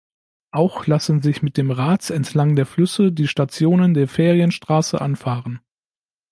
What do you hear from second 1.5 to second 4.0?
dem Rad entlang der Flüsse die Stationen